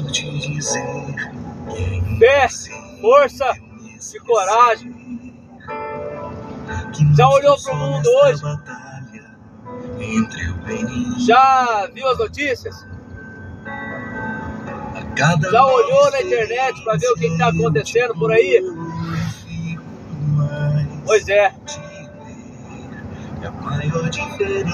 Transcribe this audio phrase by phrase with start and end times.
[0.00, 0.82] preciso te dizer.
[2.18, 2.48] Fé,
[3.00, 3.52] força
[4.14, 5.02] e coragem.
[7.16, 8.42] Já olhou pro mundo hoje?
[11.26, 12.86] Já viu as notícias?
[15.16, 18.62] Já olhou na internet para ver o que está acontecendo por aí?
[21.04, 21.52] Pois é.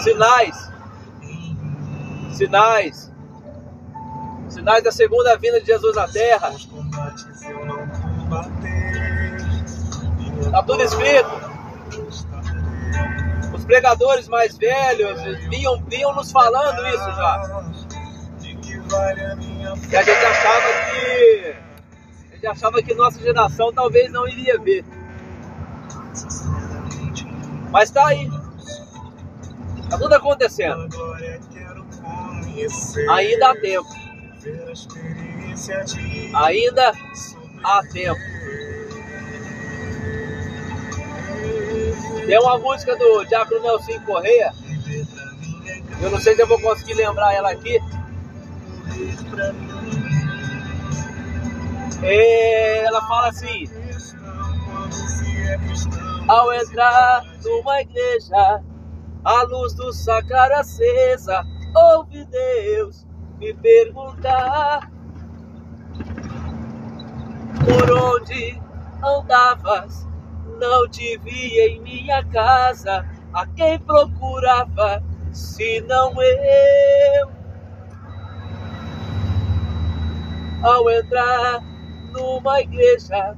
[0.03, 0.71] Sinais.
[2.32, 3.18] Sinais.
[4.59, 6.53] Sinais da segunda vinda de Jesus na terra.
[10.41, 11.30] Está tudo escrito.
[13.55, 17.73] Os pregadores mais velhos vinham, vinham nos falando isso já.
[19.91, 21.55] E a gente achava que.
[22.33, 24.85] A gente achava que nossa geração talvez não iria ver.
[27.71, 28.29] Mas tá aí.
[29.88, 30.88] Tá tudo acontecendo.
[33.09, 33.98] Ainda há tempo.
[36.34, 36.93] Ainda
[37.65, 38.20] há tempo.
[42.27, 44.52] Tem uma música do Diácono Nelson Correia.
[46.01, 47.80] Eu não sei se eu vou conseguir lembrar ela aqui.
[52.02, 53.65] Ela fala assim:
[56.29, 58.63] Ao entrar numa igreja,
[59.24, 63.07] a luz do sacrário acesa, ouve Deus
[63.39, 64.91] me perguntar
[67.65, 68.61] por onde
[69.03, 70.06] andavas.
[70.59, 75.03] Não te vi em minha casa, a quem procurava,
[75.33, 77.31] se não eu.
[80.62, 81.62] Ao entrar
[82.12, 83.37] numa igreja,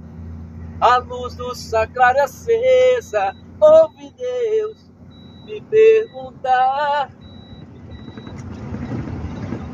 [0.81, 4.91] a luz do sacrário acesa, ouve Deus
[5.45, 7.11] me perguntar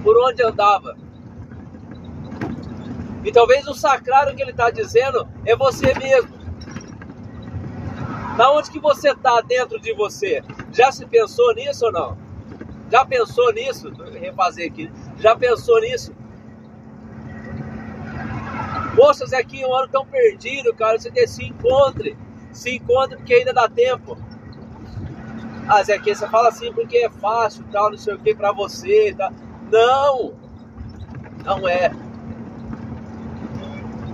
[0.06, 0.96] por onde andava.
[3.24, 6.30] E talvez o sacrário que ele está dizendo é você mesmo.
[8.36, 10.44] Da onde que você está dentro de você?
[10.70, 12.16] Já se pensou nisso ou não?
[12.88, 13.92] Já pensou nisso?
[14.12, 14.88] Refazer aqui.
[15.18, 16.14] Já pensou nisso?
[18.94, 21.00] Poxa, Zequinha, um ano tão perdido, cara.
[21.00, 22.16] Você se encontre.
[22.52, 24.16] Se encontre porque ainda dá tempo.
[25.66, 29.12] Ah, Zequinha, você fala assim porque é fácil, tal, não sei o que pra você.
[29.18, 29.32] Tá?
[29.70, 30.34] Não!
[31.44, 31.90] Não é.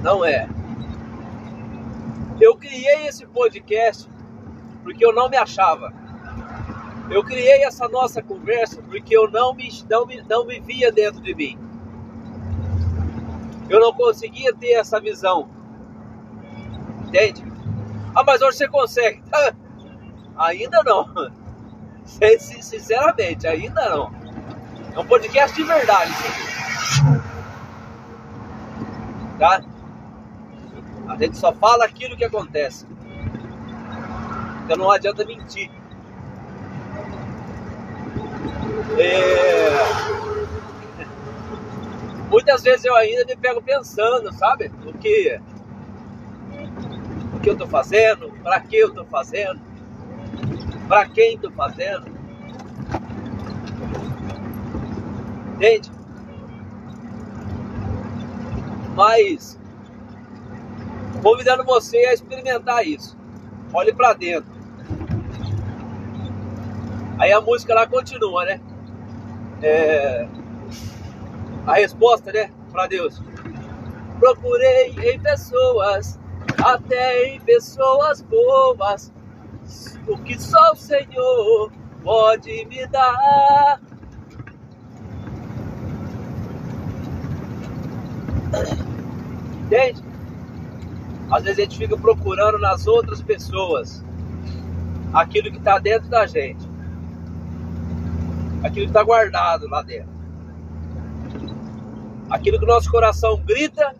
[0.03, 0.49] Não é.
[2.41, 4.09] Eu criei esse podcast
[4.83, 5.93] porque eu não me achava.
[7.11, 11.21] Eu criei essa nossa conversa porque eu não me, não me, não me via dentro
[11.21, 11.59] de mim.
[13.69, 15.49] Eu não conseguia ter essa visão.
[17.07, 17.45] Entende?
[18.15, 19.23] Ah, mas hoje você consegue.
[20.37, 21.07] ainda não.
[22.39, 24.22] Sinceramente, ainda não.
[24.94, 27.22] É um podcast de verdade, sim.
[29.38, 29.62] Tá?
[31.08, 32.86] A gente só fala aquilo que acontece.
[34.64, 35.70] Então não adianta mentir.
[38.98, 40.22] É...
[42.28, 44.70] Muitas vezes eu ainda me pego pensando, sabe?
[44.86, 45.41] O que,
[47.34, 49.60] o que eu tô fazendo, para que eu tô fazendo,
[50.86, 52.12] para quem tô fazendo.
[55.62, 55.93] Entende?
[58.97, 59.56] Mas
[61.23, 63.17] convidando você a experimentar isso.
[63.72, 64.51] Olhe para dentro.
[67.17, 68.61] Aí a música lá continua, né?
[69.62, 70.27] É,
[71.65, 73.22] a resposta, né, para Deus.
[74.19, 76.19] Procurei em pessoas,
[76.61, 79.12] até em pessoas boas,
[80.09, 81.71] o que só o Senhor
[82.03, 83.81] pode me dar.
[89.65, 90.03] Entende?
[91.31, 94.05] Às vezes a gente fica procurando nas outras pessoas
[95.13, 96.69] aquilo que está dentro da gente,
[98.63, 100.13] aquilo que está guardado lá dentro
[102.33, 103.95] aquilo que o nosso coração grita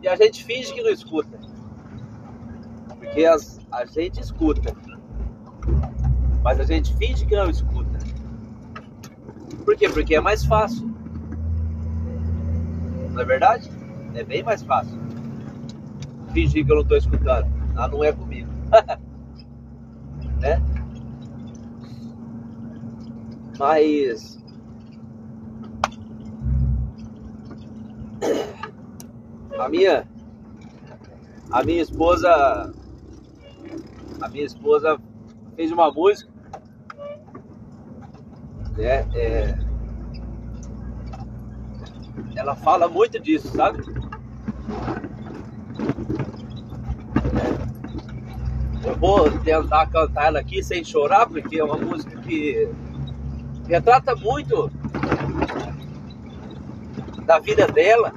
[0.00, 1.38] e a gente finge que não escuta.
[2.98, 4.74] Porque as, a gente escuta,
[6.42, 7.98] mas a gente finge que não escuta.
[9.64, 9.88] Por quê?
[9.88, 10.91] Porque é mais fácil.
[13.12, 13.70] Não é verdade?
[14.14, 14.98] É bem mais fácil.
[16.32, 17.46] Fingir que eu não estou escutando.
[17.76, 18.48] Ah, não é comigo.
[20.40, 20.60] né?
[23.58, 24.42] Mas
[29.58, 30.06] a minha
[31.50, 32.72] a minha esposa
[34.20, 34.98] a minha esposa
[35.54, 36.32] fez uma música
[38.76, 39.54] né, é,
[42.34, 43.82] ela fala muito disso, sabe?
[48.84, 52.68] Eu vou tentar cantar ela aqui sem chorar, porque é uma música que
[53.68, 54.70] retrata muito
[57.24, 58.12] da vida dela,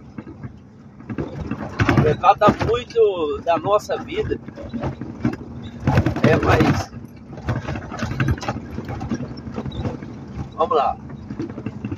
[2.04, 4.40] retrata muito da nossa vida.
[6.28, 6.92] É, mas.
[10.56, 10.98] Vamos lá.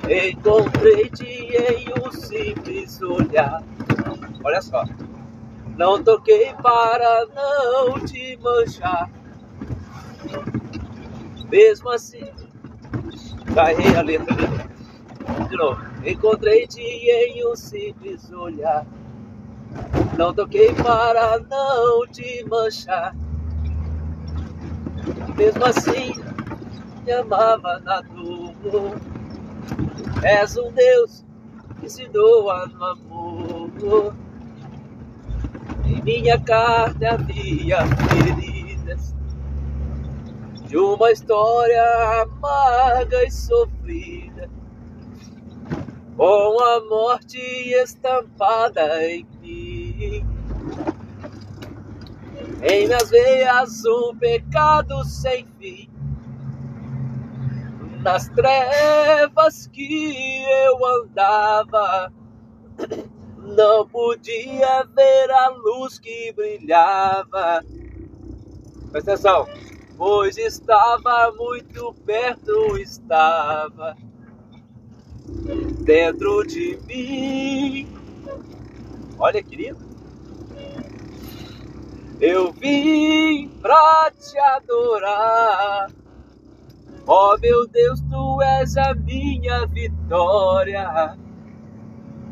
[0.08, 3.62] Encontrei-te em um simples olhar.
[4.42, 4.82] Olha só.
[5.76, 9.10] Não toquei para não te manchar.
[11.50, 12.24] Mesmo assim,
[13.54, 14.34] carrei a letra
[15.48, 15.80] de novo.
[16.04, 18.86] Encontrei-te em um simples olhar.
[20.16, 23.14] Não toquei para não te manchar.
[25.36, 26.14] Mesmo assim,
[27.04, 29.17] te amava na dor.
[30.22, 31.24] És um Deus
[31.80, 34.14] que se doa no amor.
[35.84, 39.14] Em minha carne havia feridas
[40.66, 41.82] de uma história
[42.22, 44.50] amarga e sofrida,
[46.16, 50.26] com a morte estampada em mim.
[52.60, 55.87] Em minhas veias um pecado sem fim,
[58.00, 62.12] nas trevas que eu andava
[63.56, 67.64] não podia ver a luz que brilhava.
[68.90, 69.48] Presta atenção,
[69.96, 73.96] pois estava muito perto, estava
[75.84, 77.88] dentro de mim.
[79.18, 79.78] Olha, querido,
[82.20, 85.90] eu vim pra te adorar.
[87.10, 91.16] Oh meu Deus, tu és a minha vitória.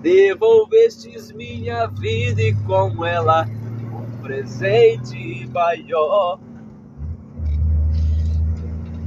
[0.02, 6.38] Devolvestes minha vida e com ela um presente maior.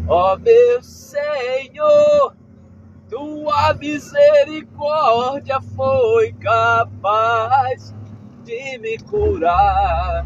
[0.08, 2.36] Ó oh, meu Senhor,
[3.08, 7.94] tua misericórdia foi capaz
[8.44, 10.26] de me curar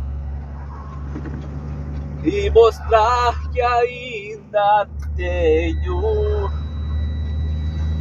[2.24, 6.52] e mostrar que ainda tenho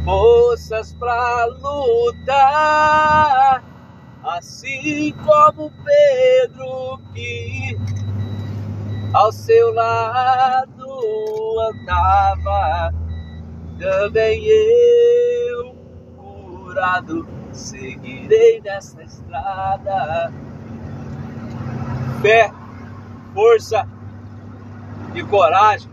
[0.03, 2.43] forças para lutar,
[4.23, 7.77] assim como Pedro que
[9.13, 10.85] ao seu lado
[11.71, 12.93] andava,
[13.79, 15.75] também eu
[16.17, 20.33] curado seguirei nessa estrada.
[22.21, 22.51] Fé,
[23.33, 23.87] força
[25.13, 25.92] e coragem